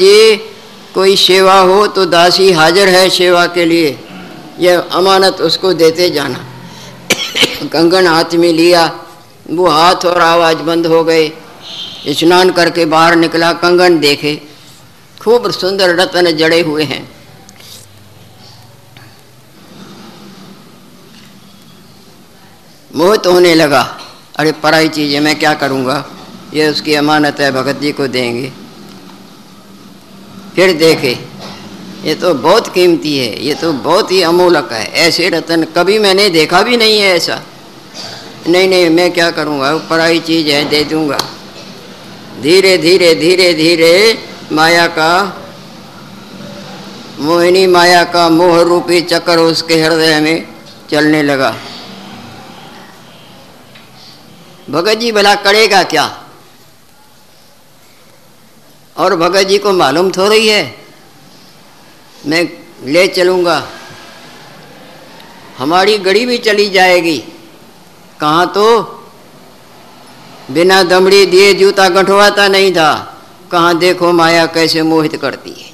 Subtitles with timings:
[0.00, 0.36] जी
[0.94, 4.00] कोई सेवा हो तो दासी हाजिर है सेवा के लिए।
[4.60, 6.38] यह अमानत उसको देते जाना।
[7.72, 9.04] कंगन हाथ में लिया।
[9.50, 11.32] वो हाथ और आवाज़ बंद हो गए।
[12.08, 14.42] स्नान करके बाहर निकला। कंगन देखे।
[15.22, 17.10] खूब सुंदर रत्न जड़े हुए हैं।
[22.94, 23.98] मोहित होने लगा।
[24.36, 26.04] अरे पराई चीज़ मैं क्या करूँगा?
[26.54, 28.65] ये उसकी अमानत है। भगत जी को देंगे।
[30.56, 31.18] फिर देखे।
[32.04, 36.28] ये तो बहुत कीमती है, ये तो बहुत ही अमूलक है। ऐसे रतन कभी मैंने
[36.30, 37.42] देखा भी नहीं है ऐसा।
[38.48, 39.76] नहीं नहीं, मैं क्या करूँगा?
[39.76, 41.18] पराई चीज़ है, दे दूँगा।
[42.42, 44.18] धीरे धीरे धीरे धीरे
[44.52, 45.42] माया का
[47.20, 50.46] मोहिनी, माया का मोह रूपी चक्कर उसके हृदय में
[50.90, 51.54] चलने लगा।
[54.70, 56.25] भगत जी भला करेगा क्या?
[58.98, 60.76] और भगत जी को मालूम थो रही है।
[62.26, 62.48] मैं
[62.84, 63.68] ले चलूँगा।
[65.58, 67.18] हमारी गड़ी भी चली जाएगी।
[68.20, 68.82] कहाँ तो?
[70.50, 73.12] बिना दमड़ी दिए जूता गंठवाता नहीं था।
[73.52, 75.70] कहाँ देखो माया कैसे मोहित करती है।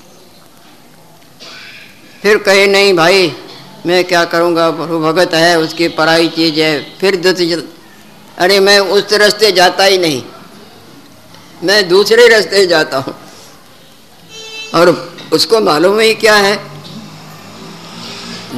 [2.23, 3.33] फिर कहे, नहीं भाई,
[3.87, 4.70] मैं क्या करूँगा?
[4.70, 7.75] भगत है, उसकी पराई चीज़ है। फिर
[8.39, 10.23] अरे मैं उस रास्ते जाता ही नहीं।
[11.65, 13.15] मैं दूसरे रास्ते जाता हूँ।
[14.75, 14.89] और
[15.33, 16.57] उसको मालूम ही क्या है?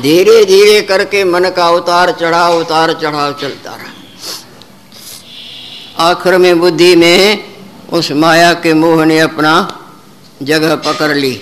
[0.03, 3.93] धीरे धीरे करके मन का उतार चढ़ाव उतार चढ़ाव चलता रहा।
[6.11, 7.45] आखिर में बुद्धि में
[7.93, 9.53] उस माया के मोह ने अपना
[10.43, 11.41] जगह पकड़ ली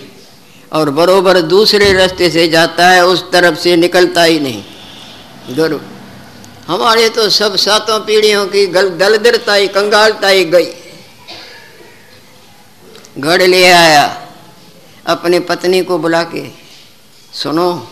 [0.72, 4.62] और बरोबर दूसरे रास्ते से जाता है, उस तरफ़ से निकलता ही नहीं।
[5.56, 5.80] गर्व
[6.66, 10.68] हमारे तो सब सातों पीढ़ियों की गल दलदरता ही कंगालता ही गई।
[13.18, 14.26] घर ले आया।
[15.06, 16.48] अपने पत्नी को बुला के,
[17.32, 17.88] सुनो,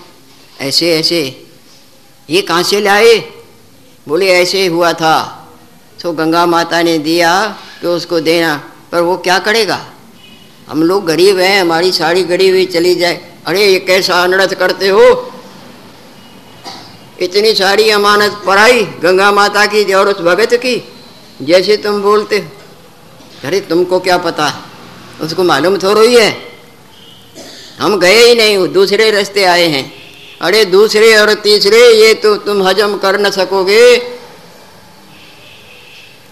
[0.60, 1.46] ऐसे ऐसे,
[2.30, 3.32] ये कहाँ से लाए?
[4.08, 5.48] बोले, ऐसे हुआ था।
[6.02, 9.86] तो गंगा माता ने दिया कि उसको देना, पर वो क्या करेगा?
[10.68, 14.88] हम लोग गरीब हैं, हमारी साड़ी गड़ी हुई चली जाए। अरे, ये कैसा अनर्थ करते
[14.88, 15.32] हो?
[17.20, 20.92] इतनी सारी अमानत पढ़ाई गंगा माता की और उस भगत की,
[21.42, 22.38] जैसे तुम बोलते
[23.44, 24.69] अरे, तुमको क्या पता?
[25.22, 26.36] उसको मालूम थोड़ा ही है।
[27.80, 29.92] हम गए ही नहीं दूसरे रास्ते आए हैं।
[30.40, 33.94] अरे दूसरे और तीसरे, ये तो तुम हजम कर न सकोगे।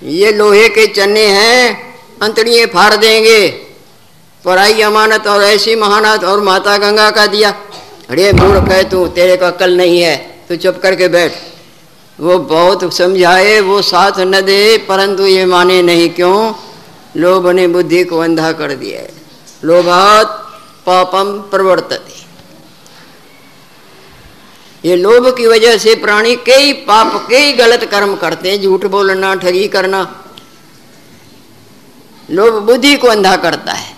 [0.02, 3.48] ये लोहे के चने हैं अंतड़िए फाड़ देंगे।
[4.44, 7.50] पढ़ाई अमानत और ऐसी महानत और माता गंगा का दिया।
[8.10, 10.16] अरे मूर्ख है तू, तेरे को अक्ल नहीं है।
[10.48, 11.32] तू चुप करके बैठ।
[12.20, 16.52] वो बहुत समझाए, वो साथ न दे, परंतु ये माने नहीं क्यों?
[17.18, 19.12] लोभ ने बुद्धि को अंधा कर दिया है।
[19.64, 20.26] लोभात
[20.86, 22.18] पापम प्रवर्तते।
[24.88, 29.34] ये लोभ की वजह से प्राणी कई पाप, कई गलत कर्म करते हैं, झूठ बोलना,
[29.34, 30.24] ठगी करना।
[32.30, 33.96] लोभ बुद्धि को अंधा करता है।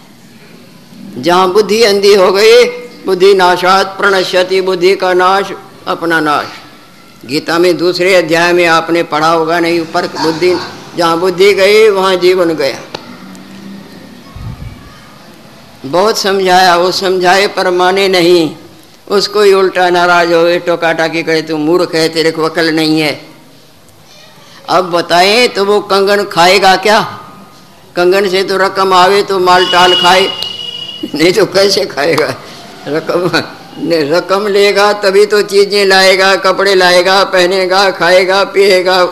[1.17, 2.65] जहाँ बुद्धि अंधी हो गई,
[3.07, 5.53] बुद्धि नाशात, प्रणश्यति, बुद्धि का नाश,
[5.87, 6.47] अपना नाश।
[7.27, 10.57] गीता में दूसरे अध्याय में आपने पढ़ा होगा, नहीं ऊपर बुद्धि,
[10.97, 12.79] जहाँ बुद्धि गई, वहाँ जीवन गया।
[15.87, 18.57] बहुत समझाया, वो समझाए पर माने नहीं।
[19.09, 22.75] उसको ही उल्टा नाराज़ हो गए टोका टाकी करे तू मूर्ख है, तेरे को अकल
[22.75, 23.21] नहीं है।
[24.69, 27.01] अब बताएँ तो वो कंगन खाएगा क्या?
[27.97, 30.29] कंगन से तो रकम आवे तो माल टाल खाए।
[31.15, 32.35] नहीं तो कैसे खाएगा?
[32.89, 33.31] रकम
[33.83, 39.03] रकम लेगा, तभी तो चीज़ें लाएगा, कपड़े लाएगा, पहनेगा, खाएगा, पिएगा।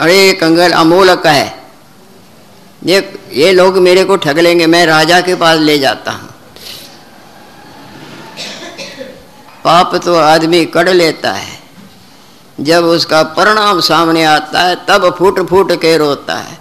[0.00, 1.63] अरे, कंगन अमोलक है।
[2.86, 6.28] ये ये लोग मेरे को ठग लेंगे मैं राजा के पास ले जाता हूँ।
[9.64, 11.58] पाप तो आदमी कर लेता है।
[12.60, 16.58] जब उसका परिणाम सामने आता है, तब फूट फूट के रोता है।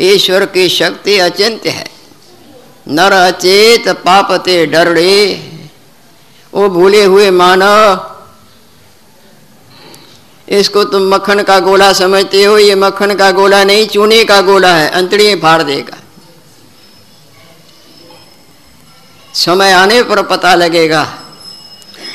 [0.00, 1.86] ईश्वर की शक्ति अचिंत्य है।
[2.88, 5.50] नर अचेत पापते डरड़े।
[6.54, 8.11] वो भूले हुए मानव
[10.52, 14.74] इसको तुम मक्खन का गोला समझते हो, ये मक्खन का गोला नहीं, चूने का गोला
[14.74, 15.98] है अंतड़ी फाड़ देगा।
[19.34, 21.04] समय आने पर पता लगेगा।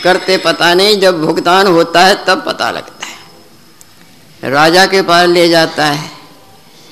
[0.04, 5.50] करते पता नहीं, जब भुगतान होता है, तब पता लगता है। राजा के पास ले
[5.50, 6.12] जाता है।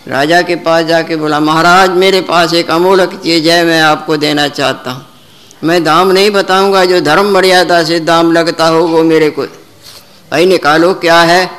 [0.07, 4.47] राजा के पास जाके बोला, महाराज, मेरे पास एक अमूलक चीज़ है, मैं आपको देना
[4.47, 5.05] चाहता हूँ।
[5.63, 9.45] मैं दाम नहीं बताऊँगा, जो धर्म मर्यादा से दाम लगता हो, वो मेरे को
[10.31, 11.51] भाई निकालो, क्या है?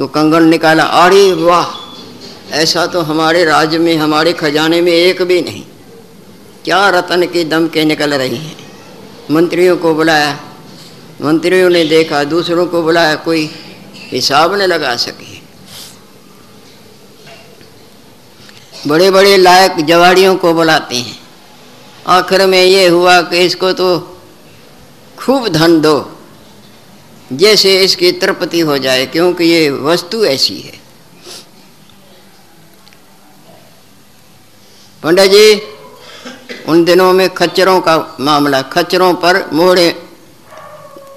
[0.00, 1.66] वो कंगन निकाला, अरे वाह,
[2.54, 5.64] ऐसा तो हमारे राज्य में, हमारे खजाने में एक भी नहीं।
[6.64, 8.56] क्या रतन के दम के निकल रही हैं?
[9.30, 10.40] मंत्रियों को बुलाया।
[11.22, 13.50] मंत्रियों ने देखा, दूसरों को बुलाया, कोई
[13.94, 15.38] हिसाब न लगा सके।
[18.86, 21.18] बड़े बड़े लायक जवाड़ियों को बुलाते हैं।
[22.06, 24.18] आखिर में ये हुआ कि इसको तो
[25.18, 26.17] खूब धन दो।
[27.32, 30.72] जैसे इसकी तृप्ति हो जाए, क्योंकि ये वस्तु ऐसी है।
[35.02, 35.54] पंडित जी,
[36.68, 39.88] उन दिनों में खच्चरों का मामला, खच्चरों पर मोड़े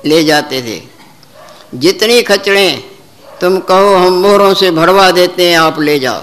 [0.06, 0.82] ले जाते थे।
[1.78, 2.84] जितनी खच्चरें
[3.42, 6.22] तुम कहो, हम मोहरों से भरवा देते हैं, आप ले जाओ।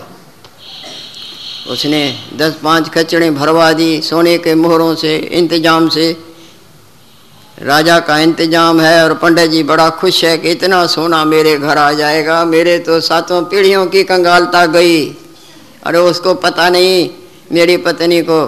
[1.72, 2.00] उसने
[2.36, 6.12] दस पाँच खच्चरें भरवा दी, सोने के मोहरों से, इंतज़ाम से
[7.58, 11.78] राजा का इंतज़ाम है और पंडित जी बड़ा खुश है कि इतना सोना मेरे घर
[11.78, 15.04] आ जाएगा। मेरे तो सातों पीढ़ियों की कंगालता गई।
[15.82, 17.08] अरे उसको पता नहीं,
[17.52, 18.40] मेरी पत्नी को।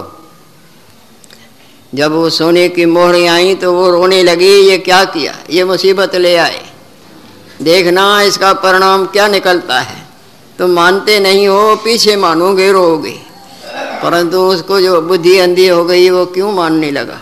[1.95, 5.35] जब वो सोने की मोहरें आई तो वो रोने लगी, ये क्या किया?
[5.51, 6.61] ये मुसीबत ले आए।
[7.63, 9.99] देखना, इसका परिणाम क्या निकलता है।
[10.59, 13.17] तुम मानते नहीं हो, पीछे मानोगे रोगे
[14.03, 17.19] परंतु उसको जो बुद्धि अंधी हो गई, वो क्यों मानने लगा?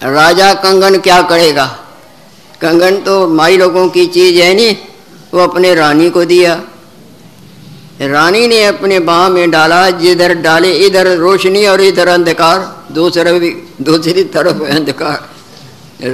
[0.00, 1.64] राजा कंगन क्या करेगा?
[2.60, 4.76] कंगन तो माई लोगों की चीज़ है नहीं,
[5.34, 6.60] वो अपने रानी को दिया।
[8.02, 12.58] रानी ने अपने बाह में डाला, जिधर डाले इधर रोशनी और इधर अंधकार,
[12.92, 13.50] दूसरे भी,
[13.82, 15.28] दूसरी तरफ़ अंधकार।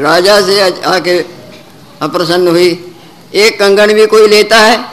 [0.02, 1.18] राजा से आके
[2.02, 2.68] अप्रसन्न हुई।
[3.34, 4.84] एक कंगन भी कोई लेता है?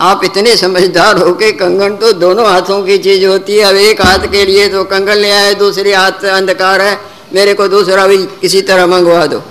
[0.00, 4.00] आप इतने समझदार हो के कंगन तो दोनों हाथों की चीज़ होती है, अब एक
[4.02, 8.16] हाथ के लिए तो कंगन ले आए, दूसरे हाथ अंधकार है। मेरे को दूसरा भी
[8.40, 9.42] किसी तरह मंगवा दो।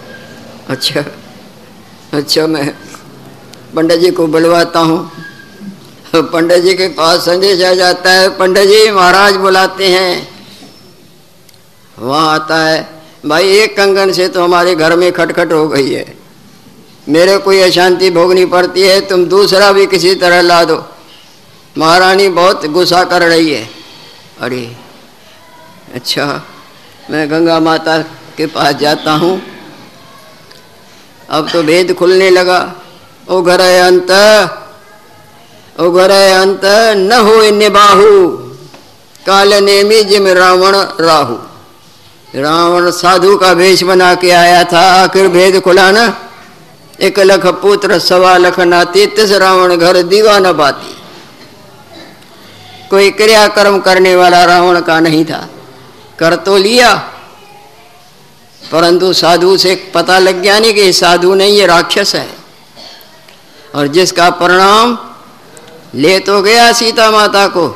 [0.70, 1.04] अच्छा
[2.14, 2.68] अच्छा मैं
[3.76, 5.12] पंडित जी को बुलवाता हूँ।
[6.16, 10.28] पंडित जी के पास संदेश आ जाता है, पंडित जी महाराज बुलाते हैं।
[12.00, 12.88] वहाँ आता है,
[13.26, 16.06] भाई, एक कंगन से तो हमारे घर में खटखट हो गई है।
[17.10, 20.84] मेरे कोई अशांति भोगनी पड़ती है, तुम दूसरा भी किसी तरह ला दो।
[21.78, 23.70] महारानी बहुत गुस्सा कर रही है।
[24.40, 24.64] अरे
[25.96, 26.26] अच्छा
[27.10, 27.98] मैं गंगा माता
[28.38, 29.42] के पास जाता हूँ।
[31.30, 32.74] अब तो भेद खुलने लगा।
[33.30, 34.12] ओ घर अंत
[35.80, 36.62] उगर अंत,
[36.98, 38.28] न हो निबाहु।
[39.26, 41.36] काल नेमी जिम रावण राहु।
[42.36, 46.18] रावण साधु का वेश बना के आया था। आखिर भेद खुला ना।
[47.00, 50.96] एक लख पुत्र, सवा लख नाती, तिस रावण घर दीवा न बाती।
[52.90, 55.50] कोई क्रियाकर्म करने वाला रावण का नहीं था।
[56.24, 56.94] कर तो लिया।
[58.72, 62.30] परंतु साधु से पता लग गया नहीं कि साधु नहीं, ये राक्षस है।
[63.76, 64.98] और जिसका परिणाम
[65.96, 67.68] ले तो गया सीता माता को,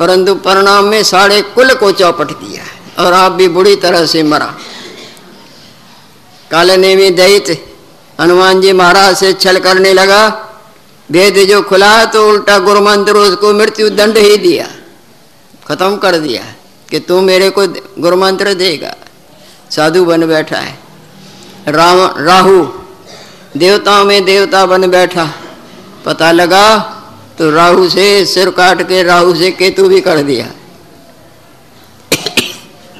[0.00, 2.64] परंतु परिणाम में साढ़े कुल को चौपट दिया
[3.04, 4.46] और आप भी बुरी तरह से मरा।
[6.50, 7.08] काले ने भी
[8.18, 10.28] हनुमान जी महाराज से छल करने लगा।
[11.08, 14.68] भेद जो खुला तो उल्टा गुरु मंत्र उसको मृत्यु दंड ही दिया,
[15.66, 16.44] खत्म कर दिया।
[16.90, 17.66] कि तू मेरे को
[17.98, 18.94] गुरु मंत्र देगा।
[19.70, 20.78] साधु बन बैठा है।
[21.68, 22.66] राम, राहु,
[23.56, 25.32] देवताओं में देवता बन बैठा।
[26.04, 26.76] पता लगा
[27.38, 30.46] तो राहु से सिर काट के राहु से केतु भी कर दिया।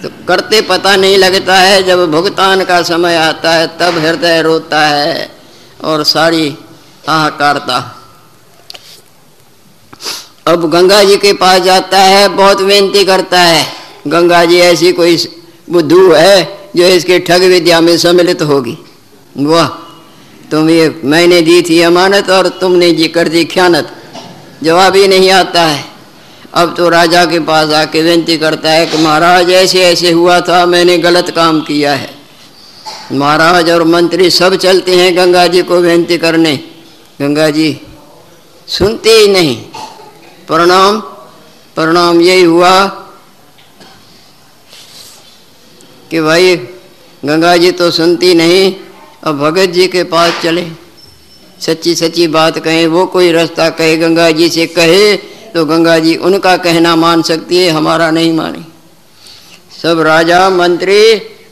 [0.02, 4.80] तो करते पता नहीं लगता है, जब भुगतान का समय आता है, तब हृदय रोता
[4.86, 5.30] है
[5.84, 6.58] और सारी
[7.08, 7.92] हाहाकारता।
[10.46, 13.75] अब गंगा जी के पास जाता है, बहुत विनती करता है।
[14.06, 15.16] गंगा जी ऐसी कोई
[15.70, 16.36] बुद्धू है
[16.76, 18.76] जो इसके ठग विद्या में सम्मिलित होगी?
[19.36, 19.68] वाह,
[20.50, 23.92] तुम ये मैंने दी थी अमानत और तुमने जी कर दी ख्यानत।
[24.62, 25.84] जवाब ही नहीं आता है।
[26.54, 30.64] अब तो राजा के पास आके विनती करता है कि महाराज, ऐसे ऐसे हुआ था,
[30.66, 32.10] मैंने गलत काम किया है।
[33.12, 36.54] महाराज और मंत्री सब चलते हैं गंगा जी को विनती करने।
[37.20, 37.80] गंगा जी
[38.68, 39.56] सुनते ही नहीं।
[40.48, 41.00] प्रणाम
[41.76, 42.72] प्रणाम, यही हुआ।
[46.10, 46.56] कि भाई,
[47.22, 48.74] गंगा जी तो सुनती नहीं,
[49.24, 50.66] अब भगत जी के पास चले।
[51.60, 55.16] सच्ची सच्ची बात कहें, वो कोई रास्ता कहे, गंगा जी से कहे
[55.54, 58.62] तो गंगा जी उनका कहना मान सकती है, हमारा नहीं माने।
[59.82, 61.02] सब राजा, मंत्री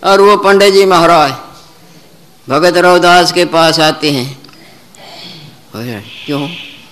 [0.04, 1.32] और वो पंडित जी महाराज,
[2.48, 4.26] भगत रवदास के पास आते हैं।
[6.26, 6.48] क्यों?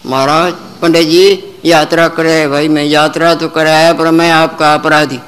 [0.07, 0.53] महाराज,
[0.83, 1.25] पंडित जी
[1.65, 5.19] यात्रा करे भाई, मैं यात्रा तो कराया, पर मैं आपका अपराधी।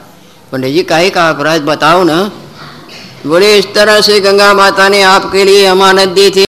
[0.54, 1.60] पंडित जी काहे का अपराध?
[1.60, 2.30] बताओ ना।
[3.26, 6.44] बोले, इस तरह से गंगा माता ने आपके लिए अमानत दी थी।